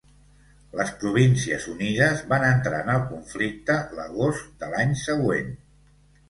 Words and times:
Les 0.77 0.93
Províncies 1.01 1.67
Unides 1.73 2.23
van 2.31 2.45
entrar 2.47 2.79
en 2.87 2.89
el 2.95 3.05
conflicte 3.11 3.77
l'agost 4.01 4.49
de 4.65 4.71
l'any 4.73 4.97
següent. 5.05 5.55